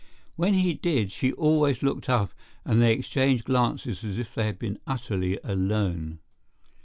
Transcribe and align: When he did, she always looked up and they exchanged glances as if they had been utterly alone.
When 0.35 0.55
he 0.55 0.73
did, 0.73 1.11
she 1.11 1.31
always 1.33 1.83
looked 1.83 2.09
up 2.09 2.33
and 2.65 2.81
they 2.81 2.91
exchanged 2.91 3.43
glances 3.45 4.03
as 4.03 4.17
if 4.17 4.33
they 4.33 4.47
had 4.47 4.57
been 4.57 4.79
utterly 4.87 5.37
alone. 5.43 6.17